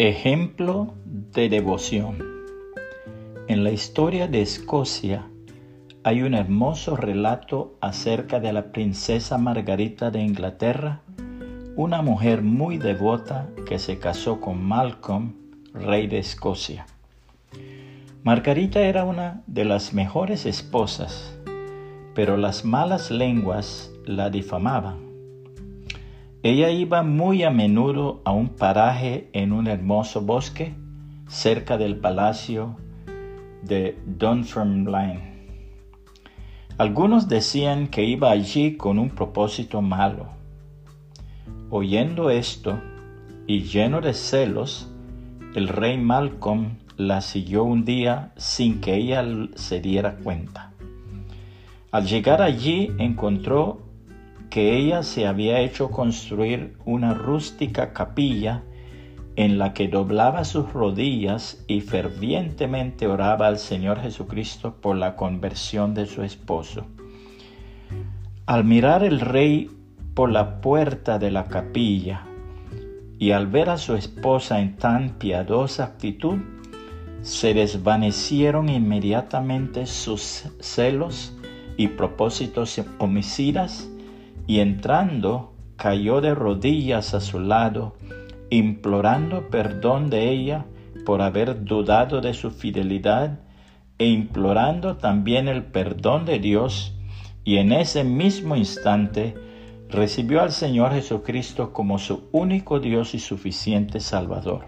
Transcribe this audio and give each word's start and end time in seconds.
Ejemplo 0.00 0.94
de 1.04 1.48
devoción. 1.48 2.22
En 3.48 3.64
la 3.64 3.72
historia 3.72 4.28
de 4.28 4.42
Escocia 4.42 5.26
hay 6.04 6.22
un 6.22 6.34
hermoso 6.34 6.96
relato 6.96 7.76
acerca 7.80 8.38
de 8.38 8.52
la 8.52 8.70
princesa 8.70 9.38
Margarita 9.38 10.12
de 10.12 10.20
Inglaterra, 10.20 11.00
una 11.74 12.00
mujer 12.00 12.42
muy 12.42 12.78
devota 12.78 13.48
que 13.66 13.80
se 13.80 13.98
casó 13.98 14.40
con 14.40 14.62
Malcolm, 14.62 15.34
rey 15.74 16.06
de 16.06 16.20
Escocia. 16.20 16.86
Margarita 18.22 18.82
era 18.82 19.04
una 19.04 19.42
de 19.48 19.64
las 19.64 19.94
mejores 19.94 20.46
esposas, 20.46 21.36
pero 22.14 22.36
las 22.36 22.64
malas 22.64 23.10
lenguas 23.10 23.90
la 24.04 24.30
difamaban 24.30 25.07
ella 26.42 26.70
iba 26.70 27.02
muy 27.02 27.42
a 27.42 27.50
menudo 27.50 28.22
a 28.24 28.30
un 28.30 28.50
paraje 28.50 29.28
en 29.32 29.52
un 29.52 29.66
hermoso 29.66 30.20
bosque 30.20 30.74
cerca 31.26 31.76
del 31.76 31.96
palacio 31.96 32.76
de 33.62 33.98
Dunfermline. 34.06 35.28
Algunos 36.78 37.28
decían 37.28 37.88
que 37.88 38.04
iba 38.04 38.30
allí 38.30 38.76
con 38.76 39.00
un 39.00 39.10
propósito 39.10 39.82
malo. 39.82 40.28
Oyendo 41.70 42.30
esto 42.30 42.78
y 43.48 43.62
lleno 43.62 44.00
de 44.00 44.14
celos, 44.14 44.88
el 45.56 45.66
rey 45.66 45.98
Malcolm 45.98 46.76
la 46.96 47.20
siguió 47.20 47.64
un 47.64 47.84
día 47.84 48.32
sin 48.36 48.80
que 48.80 48.94
ella 48.94 49.24
se 49.56 49.80
diera 49.80 50.18
cuenta. 50.18 50.72
Al 51.90 52.06
llegar 52.06 52.42
allí 52.42 52.92
encontró 52.98 53.87
que 54.50 54.76
ella 54.76 55.02
se 55.02 55.26
había 55.26 55.60
hecho 55.60 55.90
construir 55.90 56.76
una 56.84 57.14
rústica 57.14 57.92
capilla 57.92 58.62
en 59.36 59.58
la 59.58 59.72
que 59.72 59.88
doblaba 59.88 60.44
sus 60.44 60.72
rodillas 60.72 61.62
y 61.68 61.80
fervientemente 61.80 63.06
oraba 63.06 63.46
al 63.46 63.58
Señor 63.58 64.00
Jesucristo 64.00 64.74
por 64.80 64.96
la 64.96 65.14
conversión 65.14 65.94
de 65.94 66.06
su 66.06 66.22
esposo. 66.22 66.86
Al 68.46 68.64
mirar 68.64 69.04
el 69.04 69.20
rey 69.20 69.70
por 70.14 70.32
la 70.32 70.60
puerta 70.60 71.18
de 71.18 71.30
la 71.30 71.44
capilla 71.44 72.22
y 73.18 73.30
al 73.30 73.46
ver 73.46 73.70
a 73.70 73.78
su 73.78 73.94
esposa 73.94 74.60
en 74.60 74.76
tan 74.76 75.10
piadosa 75.10 75.84
actitud, 75.84 76.38
se 77.22 77.52
desvanecieron 77.54 78.68
inmediatamente 78.68 79.86
sus 79.86 80.44
celos 80.60 81.36
y 81.76 81.88
propósitos 81.88 82.80
homicidas 82.98 83.88
y 84.48 84.60
entrando 84.60 85.52
cayó 85.76 86.20
de 86.20 86.34
rodillas 86.34 87.14
a 87.14 87.20
su 87.20 87.38
lado, 87.38 87.94
implorando 88.50 89.50
perdón 89.50 90.10
de 90.10 90.30
ella 90.30 90.64
por 91.04 91.20
haber 91.22 91.64
dudado 91.64 92.20
de 92.22 92.32
su 92.32 92.50
fidelidad 92.50 93.40
e 93.98 94.06
implorando 94.06 94.96
también 94.96 95.48
el 95.48 95.64
perdón 95.64 96.24
de 96.24 96.38
Dios, 96.38 96.94
y 97.44 97.58
en 97.58 97.72
ese 97.72 98.04
mismo 98.04 98.56
instante 98.56 99.34
recibió 99.90 100.40
al 100.40 100.50
Señor 100.50 100.92
Jesucristo 100.92 101.72
como 101.72 101.98
su 101.98 102.28
único 102.32 102.80
Dios 102.80 103.14
y 103.14 103.18
suficiente 103.18 104.00
Salvador. 104.00 104.64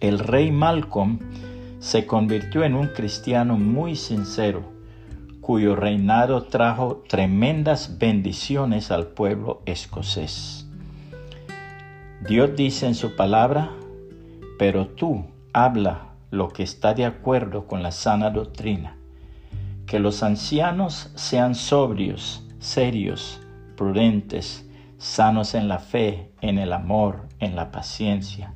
El 0.00 0.18
rey 0.18 0.50
Malcolm 0.50 1.20
se 1.78 2.04
convirtió 2.04 2.64
en 2.64 2.74
un 2.74 2.88
cristiano 2.88 3.56
muy 3.56 3.94
sincero, 3.94 4.79
cuyo 5.50 5.74
reinado 5.74 6.44
trajo 6.44 7.02
tremendas 7.08 7.98
bendiciones 7.98 8.92
al 8.92 9.08
pueblo 9.08 9.62
escocés. 9.66 10.68
Dios 12.24 12.54
dice 12.54 12.86
en 12.86 12.94
su 12.94 13.16
palabra, 13.16 13.72
pero 14.60 14.86
tú 14.86 15.24
habla 15.52 16.12
lo 16.30 16.50
que 16.50 16.62
está 16.62 16.94
de 16.94 17.04
acuerdo 17.04 17.66
con 17.66 17.82
la 17.82 17.90
sana 17.90 18.30
doctrina, 18.30 18.96
que 19.88 19.98
los 19.98 20.22
ancianos 20.22 21.10
sean 21.16 21.56
sobrios, 21.56 22.46
serios, 22.60 23.40
prudentes, 23.76 24.70
sanos 24.98 25.56
en 25.56 25.66
la 25.66 25.80
fe, 25.80 26.30
en 26.42 26.60
el 26.60 26.72
amor, 26.72 27.22
en 27.40 27.56
la 27.56 27.72
paciencia. 27.72 28.54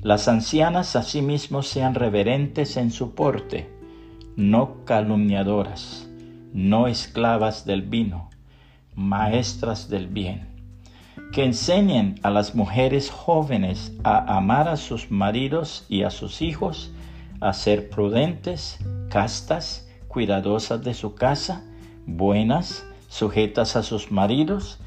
Las 0.00 0.28
ancianas 0.28 0.96
asimismo 0.96 1.62
sean 1.62 1.94
reverentes 1.94 2.78
en 2.78 2.90
su 2.90 3.14
porte, 3.14 3.79
no 4.36 4.84
calumniadoras, 4.84 6.08
no 6.52 6.86
esclavas 6.86 7.64
del 7.64 7.82
vino, 7.82 8.30
maestras 8.94 9.88
del 9.88 10.08
bien, 10.08 10.48
que 11.32 11.44
enseñen 11.44 12.18
a 12.22 12.30
las 12.30 12.54
mujeres 12.54 13.10
jóvenes 13.10 13.92
a 14.04 14.36
amar 14.36 14.68
a 14.68 14.76
sus 14.76 15.10
maridos 15.10 15.84
y 15.88 16.02
a 16.02 16.10
sus 16.10 16.42
hijos, 16.42 16.92
a 17.40 17.52
ser 17.52 17.88
prudentes, 17.88 18.78
castas, 19.08 19.88
cuidadosas 20.08 20.82
de 20.82 20.94
su 20.94 21.14
casa, 21.14 21.62
buenas, 22.06 22.84
sujetas 23.08 23.76
a 23.76 23.82
sus 23.82 24.10
maridos, 24.10 24.78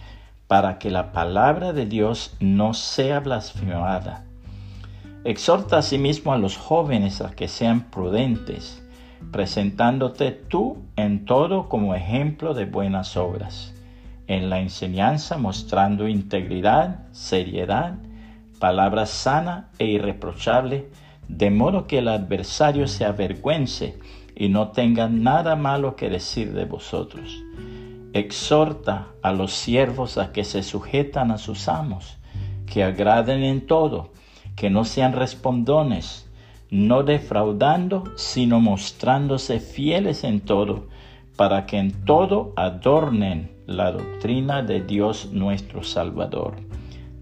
para 0.47 0.77
que 0.77 0.91
la 0.91 1.11
palabra 1.11 1.73
de 1.73 1.85
Dios 1.85 2.35
no 2.39 2.73
sea 2.73 3.21
blasfemada. 3.21 4.25
Exhorta 5.23 5.77
asimismo 5.77 6.33
a 6.33 6.37
los 6.37 6.57
jóvenes 6.57 7.21
a 7.21 7.31
que 7.31 7.47
sean 7.47 7.89
prudentes, 7.89 8.82
presentándote 9.33 10.31
tú 10.31 10.77
en 10.95 11.25
todo 11.25 11.67
como 11.67 11.95
ejemplo 11.95 12.53
de 12.53 12.63
buenas 12.63 13.17
obras, 13.17 13.73
en 14.27 14.49
la 14.49 14.61
enseñanza 14.61 15.37
mostrando 15.37 16.07
integridad, 16.07 16.99
seriedad, 17.11 17.95
palabra 18.59 19.05
sana 19.05 19.71
e 19.79 19.87
irreprochable, 19.87 20.87
de 21.27 21.49
modo 21.49 21.87
que 21.87 21.97
el 21.97 22.07
adversario 22.07 22.87
se 22.87 23.03
avergüence 23.03 23.97
y 24.35 24.47
no 24.47 24.69
tenga 24.69 25.09
nada 25.09 25.57
malo 25.57 25.97
que 25.97 26.09
decir 26.09 26.53
de 26.53 26.65
vosotros. 26.65 27.43
Exhorta 28.13 29.07
a 29.21 29.33
los 29.33 29.51
siervos 29.51 30.17
a 30.17 30.31
que 30.31 30.43
se 30.43 30.63
sujetan 30.63 31.31
a 31.31 31.37
sus 31.37 31.67
amos, 31.67 32.17
que 32.67 32.83
agraden 32.83 33.43
en 33.43 33.65
todo, 33.65 34.11
que 34.55 34.69
no 34.69 34.85
sean 34.85 35.13
respondones, 35.13 36.29
no 36.73 37.03
defraudando, 37.03 38.03
sino 38.15 38.59
mostrándose 38.59 39.59
fieles 39.59 40.23
en 40.23 40.39
todo, 40.39 40.87
para 41.35 41.67
que 41.67 41.77
en 41.77 41.91
todo 42.03 42.51
adornen 42.55 43.51
la 43.67 43.91
doctrina 43.91 44.63
de 44.63 44.81
Dios 44.81 45.29
nuestro 45.31 45.83
Salvador. 45.83 46.55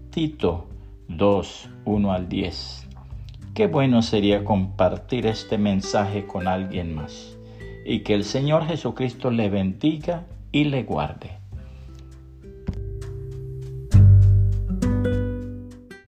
Tito 0.08 0.68
2, 1.08 1.68
1 1.84 2.12
al 2.14 2.30
10. 2.30 2.88
Qué 3.52 3.66
bueno 3.66 4.00
sería 4.00 4.42
compartir 4.42 5.26
este 5.26 5.58
mensaje 5.58 6.26
con 6.26 6.48
alguien 6.48 6.94
más 6.94 7.36
y 7.84 8.00
que 8.00 8.14
el 8.14 8.24
Señor 8.24 8.64
Jesucristo 8.64 9.30
le 9.30 9.50
bendiga 9.50 10.24
y 10.50 10.64
le 10.64 10.82
guarde. 10.84 11.41